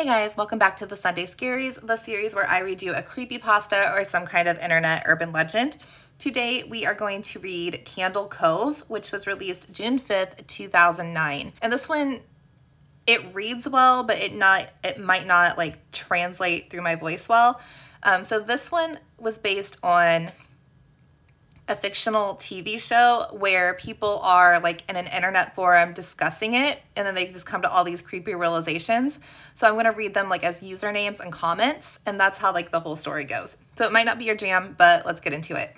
Hey 0.00 0.06
guys, 0.06 0.34
welcome 0.34 0.58
back 0.58 0.78
to 0.78 0.86
the 0.86 0.96
Sunday 0.96 1.26
Scaries, 1.26 1.78
the 1.86 1.98
series 1.98 2.34
where 2.34 2.48
I 2.48 2.60
read 2.60 2.82
you 2.82 2.94
a 2.94 3.02
creepy 3.02 3.36
pasta 3.36 3.92
or 3.92 4.02
some 4.04 4.24
kind 4.24 4.48
of 4.48 4.58
internet 4.58 5.02
urban 5.04 5.30
legend. 5.30 5.76
Today 6.18 6.62
we 6.62 6.86
are 6.86 6.94
going 6.94 7.20
to 7.20 7.38
read 7.38 7.82
Candle 7.84 8.26
Cove, 8.26 8.82
which 8.88 9.12
was 9.12 9.26
released 9.26 9.70
June 9.74 10.00
5th, 10.00 10.46
2009. 10.46 11.52
And 11.60 11.70
this 11.70 11.86
one 11.86 12.20
it 13.06 13.34
reads 13.34 13.68
well, 13.68 14.02
but 14.04 14.16
it 14.16 14.32
not 14.32 14.70
it 14.82 14.98
might 14.98 15.26
not 15.26 15.58
like 15.58 15.76
translate 15.92 16.70
through 16.70 16.80
my 16.80 16.94
voice 16.94 17.28
well. 17.28 17.60
Um, 18.02 18.24
so 18.24 18.40
this 18.40 18.72
one 18.72 18.98
was 19.18 19.36
based 19.36 19.76
on 19.82 20.30
a 21.70 21.76
fictional 21.76 22.34
TV 22.34 22.80
show 22.80 23.26
where 23.32 23.74
people 23.74 24.18
are 24.22 24.60
like 24.60 24.88
in 24.90 24.96
an 24.96 25.06
internet 25.06 25.54
forum 25.54 25.94
discussing 25.94 26.54
it 26.54 26.78
and 26.96 27.06
then 27.06 27.14
they 27.14 27.26
just 27.26 27.46
come 27.46 27.62
to 27.62 27.70
all 27.70 27.84
these 27.84 28.02
creepy 28.02 28.34
realizations. 28.34 29.18
So 29.54 29.66
I'm 29.66 29.74
going 29.74 29.86
to 29.86 29.92
read 29.92 30.12
them 30.12 30.28
like 30.28 30.44
as 30.44 30.60
usernames 30.60 31.20
and 31.20 31.32
comments 31.32 31.98
and 32.04 32.20
that's 32.20 32.38
how 32.38 32.52
like 32.52 32.70
the 32.70 32.80
whole 32.80 32.96
story 32.96 33.24
goes. 33.24 33.56
So 33.76 33.86
it 33.86 33.92
might 33.92 34.06
not 34.06 34.18
be 34.18 34.24
your 34.24 34.34
jam, 34.34 34.74
but 34.76 35.06
let's 35.06 35.20
get 35.20 35.32
into 35.32 35.54
it. 35.54 35.74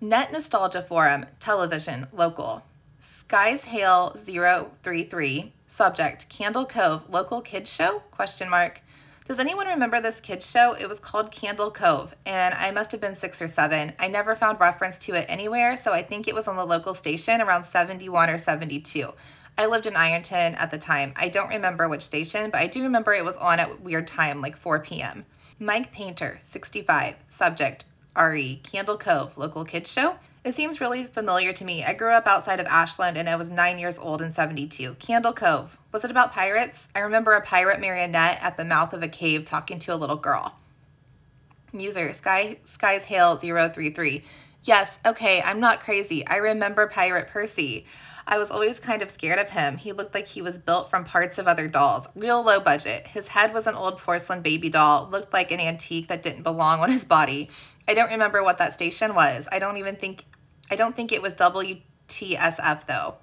Net 0.00 0.32
Nostalgia 0.32 0.82
Forum, 0.82 1.26
television, 1.40 2.06
local. 2.12 2.62
Skies 2.98 3.64
Hail 3.64 4.10
033, 4.10 5.52
subject 5.66 6.28
Candle 6.28 6.66
Cove, 6.66 7.10
local 7.10 7.40
kids 7.40 7.72
show? 7.72 8.00
Question 8.12 8.48
mark. 8.48 8.80
Does 9.28 9.40
anyone 9.40 9.66
remember 9.66 10.00
this 10.00 10.20
kids 10.20 10.48
show? 10.48 10.74
It 10.74 10.88
was 10.88 11.00
called 11.00 11.32
Candle 11.32 11.72
Cove, 11.72 12.14
and 12.24 12.54
I 12.54 12.70
must 12.70 12.92
have 12.92 13.00
been 13.00 13.16
six 13.16 13.42
or 13.42 13.48
seven. 13.48 13.92
I 13.98 14.06
never 14.06 14.36
found 14.36 14.60
reference 14.60 15.00
to 15.00 15.14
it 15.14 15.26
anywhere, 15.28 15.76
so 15.76 15.92
I 15.92 16.04
think 16.04 16.28
it 16.28 16.34
was 16.34 16.46
on 16.46 16.54
the 16.54 16.64
local 16.64 16.94
station 16.94 17.40
around 17.40 17.64
71 17.64 18.30
or 18.30 18.38
72. 18.38 19.12
I 19.58 19.66
lived 19.66 19.86
in 19.86 19.96
Ironton 19.96 20.54
at 20.54 20.70
the 20.70 20.78
time. 20.78 21.12
I 21.16 21.28
don't 21.28 21.48
remember 21.48 21.88
which 21.88 22.02
station, 22.02 22.50
but 22.50 22.60
I 22.60 22.68
do 22.68 22.84
remember 22.84 23.14
it 23.14 23.24
was 23.24 23.36
on 23.36 23.58
at 23.58 23.80
weird 23.80 24.06
time, 24.06 24.40
like 24.40 24.56
4 24.56 24.78
p.m. 24.78 25.26
Mike 25.58 25.90
Painter, 25.90 26.38
65, 26.40 27.16
subject 27.28 27.84
RE, 28.16 28.60
Candle 28.62 28.96
Cove, 28.96 29.36
local 29.36 29.64
kids 29.64 29.90
show. 29.90 30.16
It 30.46 30.54
seems 30.54 30.80
really 30.80 31.02
familiar 31.02 31.52
to 31.54 31.64
me. 31.64 31.82
I 31.82 31.92
grew 31.92 32.12
up 32.12 32.28
outside 32.28 32.60
of 32.60 32.68
Ashland 32.68 33.16
and 33.16 33.28
I 33.28 33.34
was 33.34 33.50
nine 33.50 33.80
years 33.80 33.98
old 33.98 34.22
in 34.22 34.32
72. 34.32 34.94
Candle 34.94 35.32
Cove. 35.32 35.76
Was 35.90 36.04
it 36.04 36.12
about 36.12 36.32
pirates? 36.32 36.86
I 36.94 37.00
remember 37.00 37.32
a 37.32 37.40
pirate 37.40 37.80
marionette 37.80 38.38
at 38.40 38.56
the 38.56 38.64
mouth 38.64 38.92
of 38.92 39.02
a 39.02 39.08
cave 39.08 39.44
talking 39.44 39.80
to 39.80 39.92
a 39.92 39.96
little 39.96 40.14
girl. 40.14 40.54
User 41.72 42.12
Sky 42.12 42.58
Skies 42.62 43.02
Hail 43.04 43.34
033. 43.34 44.22
Yes, 44.62 45.00
okay, 45.04 45.42
I'm 45.42 45.58
not 45.58 45.80
crazy. 45.80 46.24
I 46.24 46.36
remember 46.36 46.86
Pirate 46.86 47.26
Percy. 47.26 47.84
I 48.24 48.38
was 48.38 48.52
always 48.52 48.78
kind 48.78 49.02
of 49.02 49.10
scared 49.10 49.40
of 49.40 49.50
him. 49.50 49.76
He 49.76 49.92
looked 49.92 50.14
like 50.14 50.28
he 50.28 50.42
was 50.42 50.58
built 50.58 50.90
from 50.90 51.04
parts 51.04 51.38
of 51.38 51.48
other 51.48 51.66
dolls. 51.66 52.06
Real 52.14 52.44
low 52.44 52.60
budget. 52.60 53.04
His 53.08 53.26
head 53.26 53.52
was 53.52 53.66
an 53.66 53.74
old 53.74 53.98
porcelain 53.98 54.42
baby 54.42 54.68
doll, 54.68 55.08
looked 55.10 55.32
like 55.32 55.50
an 55.50 55.58
antique 55.58 56.06
that 56.06 56.22
didn't 56.22 56.44
belong 56.44 56.78
on 56.78 56.90
his 56.92 57.04
body. 57.04 57.50
I 57.88 57.94
don't 57.94 58.10
remember 58.10 58.44
what 58.44 58.58
that 58.58 58.74
station 58.74 59.12
was. 59.16 59.48
I 59.50 59.58
don't 59.58 59.76
even 59.78 59.96
think 59.96 60.24
I 60.70 60.76
don't 60.76 60.96
think 60.96 61.12
it 61.12 61.22
was 61.22 61.34
WTSF 61.34 62.86
though. 62.86 63.14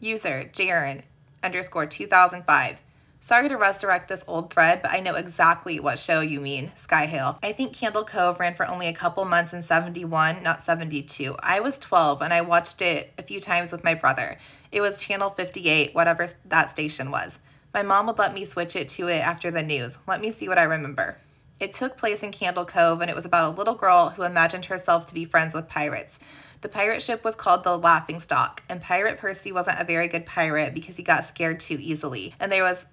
User 0.00 0.48
Jaren 0.52 1.02
underscore 1.42 1.86
2005. 1.86 2.80
Sorry 3.20 3.48
to 3.48 3.56
resurrect 3.56 4.08
this 4.08 4.24
old 4.28 4.52
thread, 4.52 4.80
but 4.80 4.92
I 4.92 5.00
know 5.00 5.16
exactly 5.16 5.80
what 5.80 5.98
show 5.98 6.20
you 6.20 6.40
mean, 6.40 6.70
Skyhill. 6.76 7.38
I 7.42 7.52
think 7.52 7.74
Candle 7.74 8.04
Cove 8.04 8.38
ran 8.38 8.54
for 8.54 8.66
only 8.68 8.86
a 8.86 8.92
couple 8.92 9.24
months 9.24 9.52
in 9.52 9.62
71, 9.62 10.42
not 10.44 10.62
72. 10.62 11.36
I 11.40 11.60
was 11.60 11.78
12 11.78 12.22
and 12.22 12.32
I 12.32 12.42
watched 12.42 12.80
it 12.80 13.12
a 13.18 13.24
few 13.24 13.40
times 13.40 13.72
with 13.72 13.82
my 13.82 13.94
brother. 13.94 14.38
It 14.70 14.80
was 14.80 15.00
Channel 15.00 15.30
58, 15.30 15.94
whatever 15.94 16.28
that 16.46 16.70
station 16.70 17.10
was. 17.10 17.36
My 17.74 17.82
mom 17.82 18.06
would 18.06 18.18
let 18.18 18.32
me 18.32 18.44
switch 18.44 18.76
it 18.76 18.88
to 18.90 19.08
it 19.08 19.26
after 19.26 19.50
the 19.50 19.62
news. 19.62 19.98
Let 20.06 20.20
me 20.20 20.30
see 20.30 20.48
what 20.48 20.58
I 20.58 20.64
remember. 20.64 21.16
It 21.60 21.72
took 21.72 21.96
place 21.96 22.22
in 22.22 22.30
Candle 22.30 22.64
Cove, 22.64 23.00
and 23.00 23.10
it 23.10 23.16
was 23.16 23.24
about 23.24 23.52
a 23.52 23.56
little 23.56 23.74
girl 23.74 24.10
who 24.10 24.22
imagined 24.22 24.64
herself 24.66 25.06
to 25.06 25.14
be 25.14 25.24
friends 25.24 25.54
with 25.54 25.68
pirates. 25.68 26.20
The 26.60 26.68
pirate 26.68 27.02
ship 27.02 27.24
was 27.24 27.34
called 27.34 27.64
the 27.64 27.76
Laughing 27.76 28.20
Stock, 28.20 28.62
and 28.68 28.80
Pirate 28.80 29.18
Percy 29.18 29.50
wasn't 29.50 29.80
a 29.80 29.84
very 29.84 30.08
good 30.08 30.26
pirate 30.26 30.74
because 30.74 30.96
he 30.96 31.02
got 31.02 31.24
scared 31.24 31.60
too 31.60 31.76
easily. 31.80 32.34
And 32.38 32.50
there 32.50 32.62
was 32.62 32.86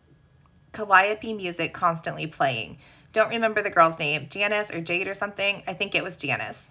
calliope 0.72 1.34
music 1.34 1.74
constantly 1.74 2.28
playing. 2.28 2.78
Don't 3.14 3.30
remember 3.30 3.62
the 3.62 3.70
girl's 3.70 4.00
name, 4.00 4.28
Janice 4.30 4.72
or 4.72 4.82
Jade 4.82 5.08
or 5.08 5.14
something. 5.14 5.64
I 5.68 5.74
think 5.74 5.96
it 5.96 6.04
was 6.04 6.18
Janice. 6.18 6.68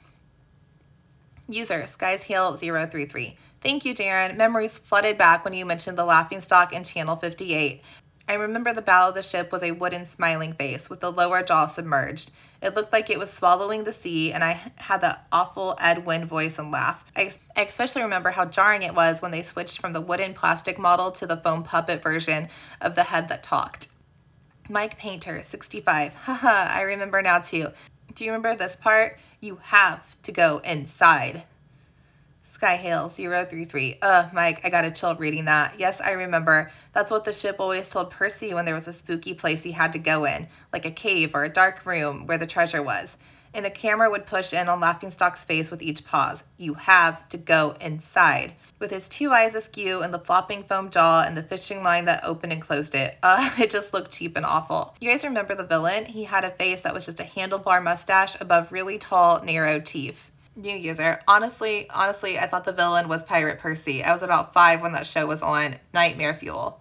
User 1.49 1.87
Skies 1.87 2.23
Hill 2.23 2.57
033. 2.57 3.37
Thank 3.61 3.85
you, 3.85 3.95
Jaren. 3.95 4.37
Memories 4.37 4.73
flooded 4.73 5.17
back 5.17 5.45
when 5.45 5.55
you 5.55 5.65
mentioned 5.65 5.97
the 5.97 6.05
Laughing 6.05 6.41
Stock 6.41 6.73
in 6.73 6.85
Channel 6.85 7.17
58. 7.17 7.83
I 8.27 8.35
remember 8.35 8.73
the 8.73 8.81
bow 8.81 9.09
of 9.09 9.15
the 9.15 9.23
ship 9.23 9.53
was 9.53 9.63
a 9.63 9.73
wooden 9.73 10.07
smiling 10.07 10.55
face 10.55 10.89
with 10.89 11.01
the 11.01 11.13
lower 11.13 11.43
jaw 11.43 11.67
submerged. 11.67 12.31
It 12.63 12.75
looked 12.75 12.93
like 12.93 13.11
it 13.11 13.19
was 13.19 13.31
swallowing 13.31 13.85
the 13.85 13.93
sea, 13.93 14.33
and 14.33 14.43
I 14.43 14.59
had 14.77 15.03
that 15.03 15.27
awful 15.31 15.77
Ed 15.79 16.07
Wynn 16.07 16.25
voice 16.25 16.59
and 16.59 16.71
laugh. 16.71 17.05
I, 17.15 17.33
I 17.55 17.65
especially 17.65 18.03
remember 18.03 18.31
how 18.31 18.47
jarring 18.47 18.83
it 18.83 18.95
was 18.95 19.21
when 19.21 19.31
they 19.31 19.43
switched 19.43 19.79
from 19.79 19.93
the 19.93 20.01
wooden 20.01 20.33
plastic 20.33 20.79
model 20.79 21.13
to 21.13 21.27
the 21.27 21.37
foam 21.37 21.65
puppet 21.65 22.03
version 22.03 22.49
of 22.81 22.95
the 22.95 23.03
head 23.03 23.29
that 23.29 23.43
talked. 23.43 23.89
Mike 24.71 24.97
Painter, 24.97 25.43
65. 25.43 26.15
Haha, 26.25 26.75
I 26.75 26.83
remember 26.83 27.21
now 27.21 27.41
too. 27.41 27.69
Do 28.15 28.25
you 28.25 28.31
remember 28.31 28.55
this 28.55 28.77
part? 28.77 29.19
You 29.41 29.57
have 29.63 30.01
to 30.23 30.33
go 30.33 30.59
inside. 30.65 31.43
Skyhail 32.65 33.11
033. 33.11 33.99
Ugh, 34.01 34.33
Mike, 34.33 34.63
I 34.65 34.71
got 34.71 34.87
a 34.87 34.91
chill 34.91 35.15
reading 35.17 35.45
that. 35.45 35.79
Yes, 35.79 36.01
I 36.01 36.13
remember. 36.13 36.71
That's 36.95 37.11
what 37.11 37.27
the 37.27 37.33
ship 37.35 37.57
always 37.59 37.89
told 37.89 38.11
Percy 38.11 38.55
when 38.55 38.65
there 38.65 38.75
was 38.75 38.89
a 38.89 38.93
spooky 38.95 39.35
place 39.35 39.63
he 39.63 39.71
had 39.71 39.93
to 39.93 39.99
go 39.99 40.25
in, 40.25 40.49
like 40.73 40.87
a 40.87 40.91
cave 40.91 41.35
or 41.35 41.45
a 41.45 41.51
dark 41.51 41.85
room 41.85 42.27
where 42.27 42.39
the 42.39 42.47
treasure 42.47 42.83
was. 42.83 43.19
And 43.53 43.67
the 43.67 43.71
camera 43.71 44.09
would 44.11 44.25
push 44.25 44.55
in 44.55 44.71
on 44.71 44.81
Laughingstock's 44.81 45.45
face 45.45 45.71
with 45.71 45.83
each 45.83 46.07
pause. 46.07 46.43
You 46.57 46.73
have 46.73 47.29
to 47.29 47.37
go 47.37 47.77
inside. 47.83 48.55
With 48.79 48.91
his 48.91 49.11
two 49.11 49.31
eyes 49.31 49.55
askew 49.55 50.01
and 50.01 50.15
the 50.15 50.19
flopping 50.19 50.65
foam 50.65 50.89
jaw 50.89 51.23
and 51.27 51.37
the 51.37 51.43
fishing 51.43 51.83
line 51.83 52.07
that 52.07 52.25
opened 52.25 52.55
and 52.55 52.63
closed 52.63 52.95
it. 52.95 53.15
Uh, 53.23 53.51
it 53.59 53.69
just 53.69 53.93
looked 53.93 54.11
cheap 54.11 54.39
and 54.39 54.47
awful. 54.47 54.95
You 55.03 55.11
guys 55.11 55.23
remember 55.23 55.55
the 55.55 55.67
villain? 55.67 56.07
He 56.07 56.25
had 56.25 56.45
a 56.45 56.51
face 56.51 56.81
that 56.81 56.95
was 56.95 57.05
just 57.05 57.21
a 57.21 57.25
handlebar 57.25 57.83
mustache 57.83 58.41
above 58.41 58.73
really 58.73 58.97
tall, 58.97 59.45
narrow 59.45 59.81
teeth 59.81 60.31
new 60.57 60.77
user. 60.77 61.21
Honestly, 61.27 61.89
honestly, 61.91 62.39
I 62.39 62.47
thought 62.47 62.65
the 62.65 62.73
villain 62.73 63.09
was 63.09 63.25
Pirate 63.25 63.61
Percy. 63.61 64.05
I 64.05 64.13
was 64.13 64.23
about 64.23 64.53
five 64.53 64.81
when 64.81 64.93
that 64.93 65.07
show 65.07 65.27
was 65.27 65.43
on. 65.43 65.77
Nightmare 65.93 66.35
Fuel. 66.35 66.81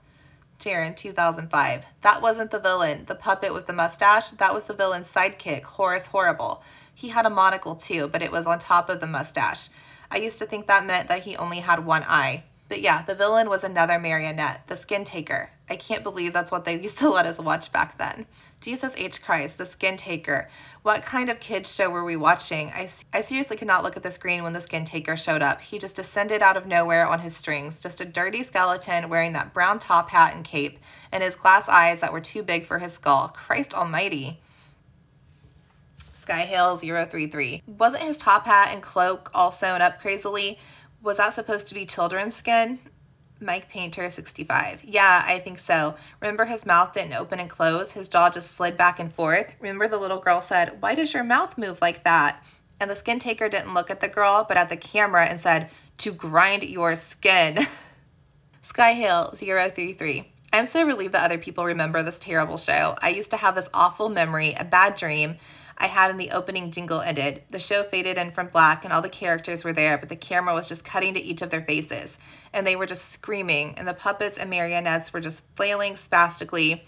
Jaren, 0.59 0.95
2005. 0.95 1.85
That 2.01 2.22
wasn't 2.22 2.51
the 2.51 2.59
villain. 2.59 3.06
The 3.06 3.16
puppet 3.16 3.53
with 3.53 3.67
the 3.67 3.73
mustache, 3.73 4.29
that 4.31 4.53
was 4.53 4.63
the 4.66 4.75
villain's 4.75 5.11
sidekick, 5.11 5.63
Horace 5.63 6.06
Horrible. 6.06 6.61
He 6.95 7.09
had 7.09 7.25
a 7.25 7.29
monocle 7.29 7.75
too, 7.75 8.07
but 8.07 8.22
it 8.22 8.31
was 8.31 8.45
on 8.45 8.59
top 8.59 8.89
of 8.89 9.00
the 9.00 9.07
mustache. 9.07 9.69
I 10.09 10.17
used 10.17 10.40
to 10.40 10.45
think 10.45 10.67
that 10.67 10.85
meant 10.85 11.09
that 11.09 11.23
he 11.23 11.35
only 11.35 11.59
had 11.59 11.85
one 11.85 12.03
eye. 12.03 12.44
But 12.73 12.81
yeah, 12.81 13.03
the 13.03 13.13
villain 13.13 13.51
was 13.51 13.63
another 13.63 14.00
marionette, 14.00 14.66
the 14.66 14.75
skin 14.75 15.03
taker. 15.03 15.47
I 15.69 15.75
can't 15.75 16.01
believe 16.01 16.34
that's 16.34 16.51
what 16.51 16.66
they 16.66 16.79
used 16.81 16.97
to 16.97 17.09
let 17.11 17.28
us 17.28 17.38
watch 17.38 17.72
back 17.72 18.00
then. 18.00 18.25
Jesus 18.61 18.95
H. 18.97 19.22
Christ, 19.22 19.59
the 19.59 19.66
skin 19.67 19.95
taker. 19.95 20.50
What 20.81 21.06
kind 21.06 21.29
of 21.29 21.39
kids 21.39 21.75
show 21.75 21.91
were 21.91 22.03
we 22.03 22.16
watching? 22.16 22.69
I, 22.69 22.89
I 23.13 23.22
seriously 23.22 23.57
could 23.57 23.67
not 23.67 23.84
look 23.84 23.95
at 23.95 24.01
the 24.01 24.09
screen 24.09 24.41
when 24.41 24.53
the 24.53 24.59
skin 24.59 24.85
taker 24.85 25.16
showed 25.16 25.44
up. 25.44 25.61
He 25.61 25.78
just 25.78 25.95
descended 25.95 26.41
out 26.41 26.57
of 26.57 26.66
nowhere 26.66 27.06
on 27.06 27.19
his 27.19 27.38
strings, 27.38 27.79
just 27.79 28.01
a 28.01 28.06
dirty 28.06 28.41
skeleton 28.41 29.07
wearing 29.07 29.34
that 29.34 29.53
brown 29.53 29.78
top 29.78 30.09
hat 30.09 30.34
and 30.34 30.44
cape, 30.44 30.79
and 31.11 31.22
his 31.22 31.35
glass 31.35 31.69
eyes 31.69 32.00
that 32.00 32.11
were 32.11 32.22
too 32.22 32.41
big 32.41 32.66
for 32.66 32.79
his 32.79 32.94
skull. 32.94 33.35
Christ 33.38 33.75
almighty. 33.75 34.40
Skyhail 36.25 36.79
033. 36.79 37.61
Wasn't 37.67 38.01
his 38.01 38.17
top 38.17 38.47
hat 38.47 38.69
and 38.72 38.81
cloak 38.81 39.29
all 39.35 39.51
sewn 39.51 39.81
up 39.81 40.01
crazily? 40.01 40.57
Was 41.03 41.18
that 41.18 41.34
supposed 41.34 41.68
to 41.68 41.74
be 41.74 41.86
children's 41.86 42.34
skin? 42.34 42.80
Mike 43.41 43.67
Painter, 43.67 44.09
65. 44.09 44.85
Yeah, 44.85 45.22
I 45.26 45.40
think 45.40 45.59
so. 45.59 45.96
Remember 46.22 46.46
his 46.46 46.66
mouth 46.66 46.94
didn't 46.94 47.16
open 47.16 47.41
and 47.41 47.50
close? 47.50 47.91
His 47.91 48.08
jaw 48.08 48.29
just 48.29 48.52
slid 48.52 48.78
back 48.78 49.02
and 49.02 49.14
forth? 49.14 49.53
Remember 49.59 49.90
the 49.90 49.97
little 49.97 50.22
girl 50.22 50.40
said, 50.40 50.82
Why 50.82 50.96
does 50.96 51.14
your 51.14 51.26
mouth 51.26 51.58
move 51.58 51.82
like 51.82 52.05
that? 52.05 52.41
And 52.79 52.90
the 52.90 52.96
skin 52.96 53.20
taker 53.20 53.50
didn't 53.50 53.73
look 53.73 53.91
at 53.91 54.00
the 54.00 54.08
girl, 54.08 54.46
but 54.47 54.55
at 54.55 54.70
the 54.70 54.78
camera 54.78 55.26
and 55.26 55.41
said, 55.41 55.72
To 56.00 56.14
grind 56.14 56.64
your 56.64 56.96
skin. 56.96 57.59
Skyhill, 58.64 59.35
033. 59.38 60.32
I'm 60.53 60.66
so 60.66 60.85
relieved 60.85 61.16
that 61.16 61.26
other 61.26 61.38
people 61.38 61.66
remember 61.66 62.02
this 62.02 62.20
terrible 62.20 62.58
show. 62.58 62.96
I 62.97 63.09
used 63.09 63.32
to 63.32 63.38
have 63.38 63.55
this 63.55 63.70
awful 63.73 64.08
memory, 64.08 64.53
a 64.58 64.64
bad 64.64 64.96
dream 64.96 65.35
I 65.78 65.87
had 65.87 66.11
in 66.11 66.17
the 66.17 66.31
opening 66.31 66.72
jingle 66.72 67.02
ended. 67.02 67.43
The 67.49 67.59
show 67.59 67.84
faded 67.84 68.17
in 68.17 68.31
from 68.31 68.47
black 68.47 68.84
and 68.84 68.93
all 68.93 69.02
the 69.02 69.09
characters 69.09 69.64
were 69.64 69.73
there, 69.73 69.97
but 69.97 70.09
the 70.09 70.16
camera 70.16 70.53
was 70.53 70.67
just 70.67 70.85
cutting 70.85 71.14
to 71.16 71.22
each 71.22 71.41
of 71.41 71.49
their 71.49 71.64
faces. 71.64 72.17
And 72.53 72.66
they 72.66 72.75
were 72.75 72.85
just 72.85 73.11
screaming, 73.11 73.75
and 73.78 73.87
the 73.87 73.93
puppets 73.93 74.37
and 74.37 74.49
marionettes 74.49 75.11
were 75.11 75.20
just 75.20 75.41
flailing 75.55 75.96
spastically 75.96 76.87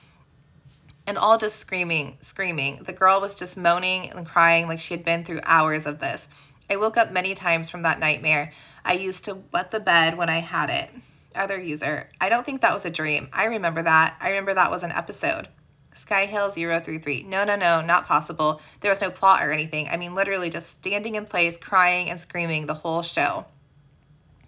and 1.07 1.17
all 1.17 1.37
just 1.37 1.59
screaming, 1.59 2.17
screaming. 2.21 2.83
The 2.83 2.93
girl 2.93 3.21
was 3.21 3.35
just 3.35 3.57
moaning 3.57 4.09
and 4.09 4.25
crying 4.25 4.67
like 4.67 4.79
she 4.79 4.93
had 4.93 5.05
been 5.05 5.23
through 5.23 5.41
hours 5.43 5.85
of 5.85 5.99
this. 5.99 6.27
I 6.69 6.77
woke 6.77 6.97
up 6.97 7.11
many 7.11 7.35
times 7.35 7.69
from 7.69 7.83
that 7.83 7.99
nightmare. 7.99 8.51
I 8.83 8.93
used 8.93 9.25
to 9.25 9.43
wet 9.51 9.71
the 9.71 9.79
bed 9.79 10.17
when 10.17 10.29
I 10.29 10.39
had 10.39 10.69
it. 10.69 10.89
Other 11.35 11.59
user, 11.59 12.09
I 12.19 12.29
don't 12.29 12.45
think 12.45 12.61
that 12.61 12.73
was 12.73 12.85
a 12.85 12.89
dream. 12.89 13.29
I 13.33 13.45
remember 13.45 13.83
that. 13.83 14.15
I 14.19 14.29
remember 14.29 14.53
that 14.53 14.71
was 14.71 14.83
an 14.83 14.91
episode. 14.91 15.47
Skyhill033. 15.95 17.25
No, 17.25 17.43
no, 17.43 17.55
no, 17.55 17.81
not 17.81 18.05
possible. 18.05 18.61
There 18.81 18.91
was 18.91 19.01
no 19.01 19.09
plot 19.09 19.43
or 19.43 19.51
anything. 19.51 19.87
I 19.89 19.97
mean, 19.97 20.13
literally 20.13 20.49
just 20.49 20.69
standing 20.71 21.15
in 21.15 21.25
place, 21.25 21.57
crying 21.57 22.09
and 22.09 22.19
screaming 22.19 22.67
the 22.67 22.73
whole 22.73 23.01
show. 23.01 23.45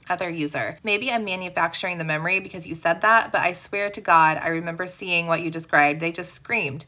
Other 0.09 0.29
user. 0.29 0.77
Maybe 0.83 1.11
I'm 1.11 1.25
manufacturing 1.25 1.97
the 1.97 2.03
memory 2.03 2.39
because 2.39 2.67
you 2.67 2.75
said 2.75 3.01
that, 3.01 3.31
but 3.31 3.41
I 3.41 3.53
swear 3.53 3.89
to 3.89 4.01
God, 4.01 4.37
I 4.37 4.49
remember 4.49 4.87
seeing 4.87 5.27
what 5.27 5.41
you 5.41 5.51
described. 5.51 5.99
They 5.99 6.11
just 6.11 6.35
screamed. 6.35 6.85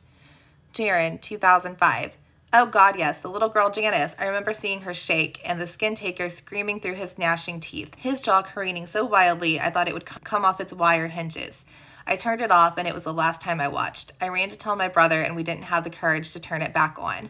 Jaren, 0.73 1.19
2005. 1.19 2.11
Oh 2.51 2.65
God, 2.65 2.97
yes, 2.97 3.19
the 3.19 3.29
little 3.29 3.49
girl 3.49 3.69
Janice. 3.69 4.15
I 4.17 4.25
remember 4.25 4.53
seeing 4.53 4.81
her 4.81 4.93
shake 4.93 5.39
and 5.45 5.61
the 5.61 5.67
skin 5.67 5.93
taker 5.93 6.29
screaming 6.29 6.79
through 6.79 6.95
his 6.95 7.17
gnashing 7.17 7.59
teeth, 7.59 7.93
his 7.95 8.21
jaw 8.21 8.41
careening 8.41 8.87
so 8.87 9.05
wildly 9.05 9.59
I 9.59 9.69
thought 9.69 9.87
it 9.87 9.93
would 9.93 10.05
come 10.05 10.45
off 10.45 10.59
its 10.59 10.73
wire 10.73 11.07
hinges. 11.07 11.63
I 12.05 12.15
turned 12.15 12.41
it 12.41 12.51
off 12.51 12.77
and 12.77 12.87
it 12.87 12.93
was 12.93 13.03
the 13.03 13.13
last 13.13 13.41
time 13.41 13.59
I 13.59 13.67
watched. 13.67 14.11
I 14.19 14.29
ran 14.29 14.49
to 14.49 14.57
tell 14.57 14.75
my 14.75 14.87
brother 14.87 15.21
and 15.21 15.35
we 15.35 15.43
didn't 15.43 15.63
have 15.63 15.83
the 15.83 15.89
courage 15.89 16.31
to 16.31 16.39
turn 16.39 16.61
it 16.61 16.73
back 16.73 16.97
on. 16.99 17.29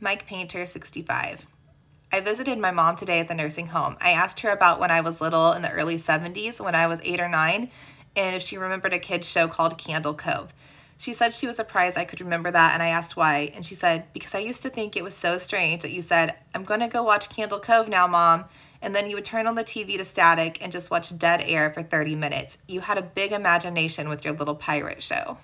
Mike 0.00 0.26
Painter, 0.26 0.66
65. 0.66 1.46
I 2.12 2.20
visited 2.20 2.58
my 2.58 2.70
mom 2.70 2.96
today 2.96 3.20
at 3.20 3.28
the 3.28 3.34
nursing 3.34 3.66
home. 3.66 3.96
I 4.00 4.12
asked 4.12 4.40
her 4.40 4.50
about 4.50 4.80
when 4.80 4.90
I 4.90 5.02
was 5.02 5.20
little 5.20 5.52
in 5.52 5.62
the 5.62 5.70
early 5.70 5.98
70s 5.98 6.60
when 6.60 6.74
I 6.74 6.86
was 6.86 7.00
eight 7.04 7.20
or 7.20 7.28
nine 7.28 7.70
and 8.16 8.36
if 8.36 8.42
she 8.42 8.58
remembered 8.58 8.92
a 8.92 8.98
kid's 8.98 9.30
show 9.30 9.48
called 9.48 9.78
Candle 9.78 10.14
Cove. 10.14 10.52
She 10.98 11.14
said 11.14 11.32
she 11.32 11.46
was 11.46 11.56
surprised 11.56 11.96
I 11.96 12.04
could 12.04 12.20
remember 12.20 12.50
that, 12.50 12.74
and 12.74 12.82
I 12.82 12.88
asked 12.88 13.16
why. 13.16 13.50
And 13.54 13.64
she 13.64 13.74
said, 13.74 14.12
Because 14.12 14.34
I 14.34 14.40
used 14.40 14.62
to 14.62 14.68
think 14.68 14.96
it 14.96 15.02
was 15.02 15.16
so 15.16 15.38
strange 15.38 15.80
that 15.80 15.92
you 15.92 16.02
said, 16.02 16.36
I'm 16.54 16.64
going 16.64 16.80
to 16.80 16.88
go 16.88 17.02
watch 17.02 17.30
Candle 17.30 17.58
Cove 17.58 17.88
now, 17.88 18.06
Mom. 18.06 18.44
And 18.82 18.94
then 18.94 19.08
you 19.08 19.16
would 19.16 19.24
turn 19.24 19.46
on 19.46 19.54
the 19.54 19.64
TV 19.64 19.96
to 19.98 20.04
static 20.04 20.62
and 20.62 20.72
just 20.72 20.90
watch 20.90 21.16
dead 21.18 21.42
air 21.46 21.72
for 21.72 21.82
30 21.82 22.16
minutes. 22.16 22.58
You 22.66 22.80
had 22.80 22.98
a 22.98 23.02
big 23.02 23.32
imagination 23.32 24.08
with 24.08 24.24
your 24.24 24.34
little 24.34 24.54
pirate 24.54 25.02
show. 25.02 25.36